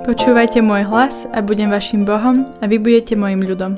Počúvajte 0.00 0.64
môj 0.64 0.88
hlas 0.88 1.28
a 1.28 1.44
budem 1.44 1.68
vašim 1.68 2.08
Bohom 2.08 2.48
a 2.60 2.64
vy 2.64 2.80
budete 2.80 3.20
môjim 3.20 3.44
ľudom. 3.44 3.76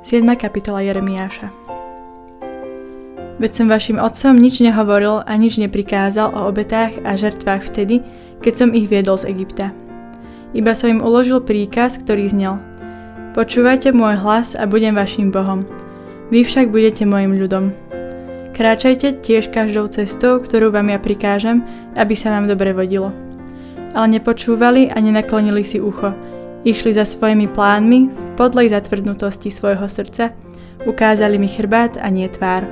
7. 0.00 0.24
kapitola 0.32 0.80
Jeremiáša 0.80 1.52
Veď 3.36 3.52
som 3.52 3.68
vašim 3.68 4.00
otcom 4.00 4.32
nič 4.40 4.64
nehovoril 4.64 5.20
a 5.28 5.32
nič 5.36 5.60
neprikázal 5.60 6.32
o 6.32 6.48
obetách 6.48 7.04
a 7.04 7.20
žertvách 7.20 7.68
vtedy, 7.68 8.00
keď 8.40 8.64
som 8.64 8.72
ich 8.72 8.88
viedol 8.88 9.20
z 9.20 9.28
Egypta. 9.28 9.76
Iba 10.56 10.72
som 10.72 10.88
im 10.88 11.04
uložil 11.04 11.44
príkaz, 11.44 12.00
ktorý 12.00 12.24
znel 12.24 12.56
Počúvajte 13.36 13.92
môj 13.92 14.16
hlas 14.24 14.56
a 14.56 14.64
budem 14.64 14.96
vašim 14.96 15.28
Bohom. 15.28 15.68
Vy 16.32 16.48
však 16.48 16.72
budete 16.72 17.04
môjim 17.04 17.36
ľudom. 17.36 17.76
Kráčajte 18.56 19.20
tiež 19.20 19.52
každou 19.52 19.92
cestou, 19.92 20.40
ktorú 20.40 20.72
vám 20.72 20.88
ja 20.88 20.96
prikážem, 20.96 21.60
aby 21.92 22.16
sa 22.16 22.32
vám 22.32 22.48
dobre 22.48 22.72
vodilo 22.72 23.27
ale 23.94 24.18
nepočúvali 24.18 24.92
a 24.92 25.00
nenaklonili 25.00 25.64
si 25.64 25.80
ucho. 25.80 26.12
Išli 26.66 26.92
za 26.92 27.06
svojimi 27.06 27.46
plánmi 27.48 28.00
v 28.10 28.28
podlej 28.34 28.74
zatvrdnutosti 28.74 29.48
svojho 29.48 29.86
srdca, 29.86 30.34
ukázali 30.84 31.38
mi 31.38 31.48
chrbát 31.48 31.96
a 32.02 32.10
nie 32.10 32.26
tvár. 32.28 32.66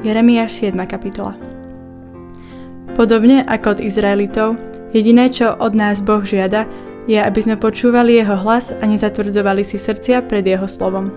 Jeremiáš 0.00 0.64
7. 0.64 0.76
kapitola 0.88 1.36
Podobne 2.98 3.46
ako 3.46 3.76
od 3.76 3.80
Izraelitov, 3.80 4.48
jediné, 4.90 5.30
čo 5.30 5.54
od 5.56 5.72
nás 5.76 6.02
Boh 6.02 6.24
žiada, 6.26 6.66
je, 7.08 7.16
aby 7.16 7.40
sme 7.40 7.56
počúvali 7.56 8.18
Jeho 8.18 8.36
hlas 8.36 8.74
a 8.74 8.84
nezatvrdzovali 8.84 9.62
si 9.64 9.78
srdcia 9.78 10.26
pred 10.26 10.44
Jeho 10.44 10.66
slovom. 10.66 11.12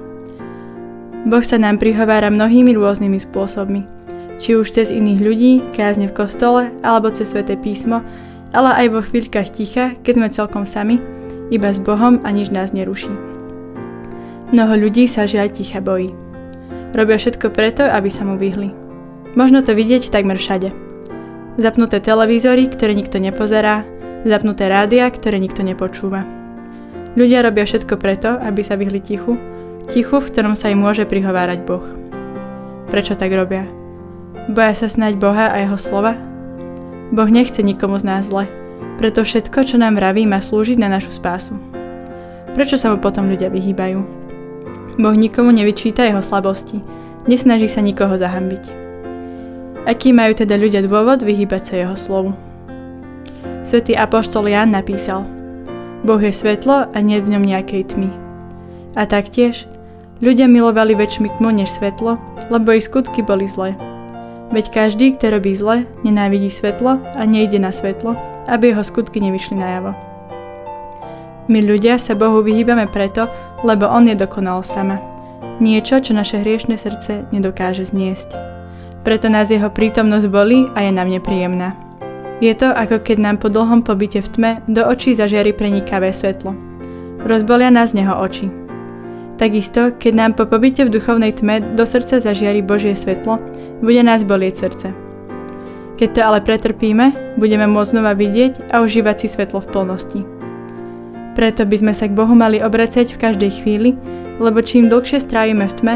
Boh 1.23 1.43
sa 1.43 1.55
nám 1.55 1.79
prihovára 1.79 2.27
mnohými 2.27 2.75
rôznymi 2.75 3.19
spôsobmi, 3.19 3.81
či 4.37 4.59
už 4.59 4.75
cez 4.75 4.91
iných 4.91 5.19
ľudí, 5.23 5.53
kázne 5.71 6.11
v 6.11 6.17
kostole 6.17 6.71
alebo 6.83 7.07
cez 7.07 7.31
sväté 7.31 7.55
písmo, 7.55 8.03
ale 8.53 8.85
aj 8.85 8.87
vo 8.93 9.01
chvíľkach 9.01 9.49
ticha, 9.49 9.97
keď 10.05 10.13
sme 10.13 10.29
celkom 10.29 10.63
sami, 10.63 11.01
iba 11.49 11.73
s 11.73 11.81
Bohom 11.81 12.21
a 12.21 12.29
nič 12.29 12.53
nás 12.53 12.71
neruší. 12.71 13.11
Mnoho 14.53 14.87
ľudí 14.87 15.09
sa 15.09 15.25
žiaľ 15.25 15.49
ticha 15.49 15.81
bojí. 15.81 16.13
Robia 16.93 17.17
všetko 17.17 17.49
preto, 17.49 17.89
aby 17.89 18.07
sa 18.13 18.21
mu 18.21 18.37
vyhli. 18.37 18.69
Možno 19.33 19.65
to 19.65 19.73
vidieť 19.73 20.13
takmer 20.13 20.37
všade. 20.37 20.69
Zapnuté 21.57 21.97
televízory, 21.97 22.69
ktoré 22.69 22.93
nikto 22.93 23.17
nepozerá, 23.17 23.81
zapnuté 24.29 24.69
rádia, 24.69 25.09
ktoré 25.09 25.41
nikto 25.41 25.65
nepočúva. 25.65 26.21
Ľudia 27.17 27.41
robia 27.41 27.65
všetko 27.65 27.97
preto, 27.97 28.37
aby 28.37 28.61
sa 28.61 28.77
vyhli 28.77 29.01
tichu, 29.01 29.37
tichu, 29.89 30.21
v 30.21 30.29
ktorom 30.29 30.53
sa 30.53 30.69
im 30.69 30.81
môže 30.81 31.05
prihovárať 31.09 31.65
Boh. 31.65 31.85
Prečo 32.93 33.17
tak 33.17 33.33
robia? 33.33 33.65
Boja 34.49 34.77
sa 34.77 34.85
snať 34.85 35.17
Boha 35.17 35.49
a 35.49 35.61
jeho 35.61 35.77
slova? 35.81 36.32
Boh 37.13 37.29
nechce 37.29 37.61
nikomu 37.61 38.01
z 38.01 38.09
nás 38.09 38.25
zle, 38.25 38.49
preto 38.97 39.21
všetko, 39.21 39.69
čo 39.69 39.77
nám 39.77 40.01
vraví, 40.01 40.25
má 40.25 40.41
slúžiť 40.41 40.81
na 40.81 40.89
našu 40.89 41.13
spásu. 41.13 41.53
Prečo 42.57 42.73
sa 42.73 42.89
mu 42.89 42.97
potom 42.97 43.29
ľudia 43.29 43.53
vyhýbajú? 43.53 44.01
Boh 44.97 45.13
nikomu 45.13 45.53
nevyčíta 45.53 46.09
jeho 46.09 46.25
slabosti, 46.25 46.81
nesnaží 47.29 47.69
sa 47.69 47.85
nikoho 47.85 48.17
zahambiť. 48.17 48.73
Aký 49.85 50.09
majú 50.09 50.33
teda 50.33 50.57
ľudia 50.57 50.81
dôvod 50.81 51.21
vyhýbať 51.21 51.61
sa 51.61 51.73
jeho 51.85 51.93
slovu? 51.93 52.33
Svetý 53.61 53.93
apoštol 53.93 54.49
Ján 54.49 54.73
napísal 54.73 55.21
Boh 56.01 56.17
je 56.17 56.33
svetlo 56.33 56.89
a 56.89 56.97
nie 56.97 57.21
v 57.21 57.29
ňom 57.29 57.45
nejakej 57.45 57.93
tmy. 57.93 58.09
A 58.97 59.05
taktiež, 59.05 59.69
ľudia 60.17 60.49
milovali 60.49 60.97
väčšmi 60.97 61.37
tmu 61.37 61.53
než 61.53 61.77
svetlo, 61.77 62.17
lebo 62.49 62.73
ich 62.73 62.89
skutky 62.89 63.21
boli 63.21 63.45
zlé. 63.45 63.92
Veď 64.53 64.69
každý, 64.69 65.17
kto 65.17 65.33
robí 65.33 65.57
zle, 65.57 65.89
nenávidí 66.05 66.53
svetlo 66.53 67.01
a 67.01 67.25
nejde 67.25 67.57
na 67.57 67.73
svetlo, 67.73 68.13
aby 68.45 68.69
jeho 68.69 68.85
skutky 68.85 69.17
nevyšli 69.17 69.57
najavo. 69.57 69.97
My 71.49 71.59
ľudia 71.59 71.97
sa 71.97 72.13
Bohu 72.13 72.45
vyhýbame 72.45 72.85
preto, 72.85 73.25
lebo 73.65 73.89
On 73.89 74.05
je 74.05 74.13
dokonal 74.13 74.61
sama. 74.61 75.01
Niečo, 75.57 75.99
čo 76.05 76.13
naše 76.13 76.45
hriešne 76.45 76.77
srdce 76.77 77.25
nedokáže 77.33 77.89
zniesť. 77.89 78.37
Preto 79.01 79.27
nás 79.27 79.49
jeho 79.49 79.73
prítomnosť 79.73 80.29
bolí 80.29 80.69
a 80.77 80.85
je 80.85 80.91
nám 80.93 81.09
nepríjemná. 81.09 81.73
Je 82.37 82.53
to, 82.53 82.69
ako 82.69 83.01
keď 83.01 83.17
nám 83.19 83.37
po 83.41 83.49
dlhom 83.49 83.81
pobyte 83.81 84.21
v 84.21 84.29
tme 84.29 84.51
do 84.69 84.85
očí 84.85 85.17
zažiari 85.17 85.49
prenikavé 85.49 86.13
svetlo. 86.13 86.53
Rozbolia 87.25 87.73
nás 87.73 87.91
z 87.91 88.05
neho 88.05 88.15
oči. 88.21 88.62
Takisto, 89.43 89.91
keď 89.91 90.13
nám 90.15 90.31
po 90.39 90.47
pobyte 90.47 90.87
v 90.87 90.93
duchovnej 90.95 91.35
tme 91.35 91.75
do 91.75 91.83
srdca 91.83 92.23
zažiari 92.23 92.63
Božie 92.63 92.95
svetlo, 92.95 93.43
bude 93.83 93.99
nás 93.99 94.23
bolieť 94.23 94.55
srdce. 94.55 94.95
Keď 95.99 96.09
to 96.15 96.21
ale 96.23 96.39
pretrpíme, 96.39 97.35
budeme 97.35 97.67
môcť 97.67 97.91
znova 97.91 98.15
vidieť 98.15 98.71
a 98.71 98.79
užívať 98.79 99.19
si 99.19 99.27
svetlo 99.27 99.59
v 99.59 99.67
plnosti. 99.67 100.21
Preto 101.35 101.67
by 101.67 101.75
sme 101.75 101.91
sa 101.91 102.07
k 102.07 102.15
Bohu 102.15 102.31
mali 102.31 102.63
obracať 102.63 103.11
v 103.11 103.19
každej 103.19 103.51
chvíli, 103.51 103.99
lebo 104.39 104.63
čím 104.63 104.87
dlhšie 104.87 105.19
strávime 105.19 105.67
v 105.67 105.75
tme, 105.75 105.95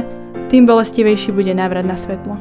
tým 0.52 0.68
bolestivejší 0.68 1.32
bude 1.32 1.56
návrat 1.56 1.88
na 1.88 1.96
svetlo. 1.96 2.36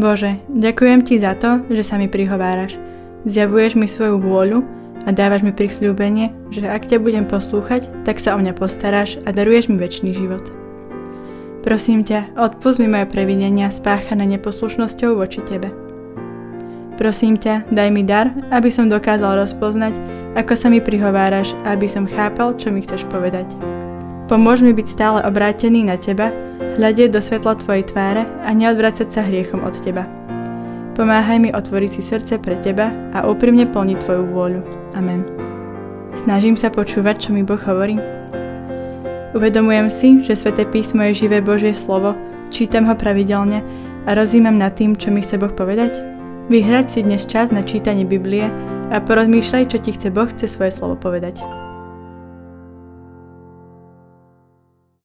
Bože, 0.00 0.40
ďakujem 0.48 1.04
Ti 1.04 1.20
za 1.20 1.36
to, 1.36 1.60
že 1.68 1.84
sa 1.84 2.00
mi 2.00 2.08
prihováraš. 2.08 2.80
Zjavuješ 3.28 3.76
mi 3.76 3.84
svoju 3.84 4.16
vôľu 4.16 4.64
a 5.04 5.12
dávaš 5.12 5.44
mi 5.44 5.52
prisľúbenie, 5.52 6.32
že 6.48 6.64
ak 6.64 6.88
ťa 6.88 6.98
budem 7.00 7.28
poslúchať, 7.28 7.88
tak 8.08 8.20
sa 8.20 8.34
o 8.34 8.40
mňa 8.40 8.56
postaráš 8.56 9.20
a 9.24 9.32
daruješ 9.32 9.68
mi 9.68 9.76
väčší 9.76 10.16
život. 10.16 10.48
Prosím 11.64 12.04
ťa, 12.04 12.36
odpust 12.36 12.76
mi 12.76 12.88
moje 12.88 13.08
previnenia 13.08 13.72
spáchané 13.72 14.28
neposlušnosťou 14.36 15.16
voči 15.16 15.40
Tebe. 15.44 15.72
Prosím 17.00 17.40
ťa, 17.40 17.68
daj 17.72 17.88
mi 17.88 18.04
dar, 18.04 18.30
aby 18.52 18.68
som 18.68 18.92
dokázal 18.92 19.40
rozpoznať, 19.40 19.96
ako 20.36 20.54
sa 20.54 20.68
mi 20.68 20.84
prihováraš 20.84 21.56
a 21.64 21.72
aby 21.72 21.88
som 21.88 22.04
chápal, 22.04 22.54
čo 22.60 22.68
mi 22.68 22.84
chceš 22.84 23.08
povedať. 23.08 23.48
Pomôž 24.28 24.64
mi 24.64 24.72
byť 24.72 24.86
stále 24.88 25.20
obrátený 25.24 25.84
na 25.84 26.00
Teba, 26.00 26.32
hľadieť 26.80 27.10
do 27.12 27.20
svetla 27.20 27.60
Tvojej 27.60 27.84
tváre 27.88 28.24
a 28.44 28.50
neodvracať 28.52 29.08
sa 29.08 29.24
hriechom 29.24 29.64
od 29.64 29.74
Teba. 29.76 30.23
Pomáhaj 30.94 31.42
mi 31.42 31.50
otvoriť 31.50 31.90
si 31.90 32.02
srdce 32.06 32.38
pre 32.38 32.54
Teba 32.62 32.86
a 33.10 33.26
úprimne 33.26 33.66
plniť 33.66 33.98
Tvoju 33.98 34.24
vôľu. 34.30 34.60
Amen. 34.94 35.26
Snažím 36.14 36.54
sa 36.54 36.70
počúvať, 36.70 37.26
čo 37.26 37.30
mi 37.34 37.42
Boh 37.42 37.58
hovorí. 37.58 37.98
Uvedomujem 39.34 39.90
si, 39.90 40.22
že 40.22 40.38
Sveté 40.38 40.62
písmo 40.62 41.02
je 41.10 41.26
živé 41.26 41.42
Božie 41.42 41.74
slovo, 41.74 42.14
čítam 42.54 42.86
ho 42.86 42.94
pravidelne 42.94 43.66
a 44.06 44.14
rozímam 44.14 44.54
nad 44.54 44.78
tým, 44.78 44.94
čo 44.94 45.10
mi 45.10 45.26
chce 45.26 45.34
Boh 45.42 45.50
povedať. 45.50 45.98
Vyhrať 46.46 46.86
si 46.86 47.00
dnes 47.02 47.26
čas 47.26 47.50
na 47.50 47.66
čítanie 47.66 48.06
Biblie 48.06 48.46
a 48.94 49.02
porozmýšľaj, 49.02 49.74
čo 49.74 49.82
ti 49.82 49.90
chce 49.98 50.14
Boh 50.14 50.30
chce 50.30 50.46
svoje 50.46 50.70
slovo 50.70 50.94
povedať. 50.94 51.42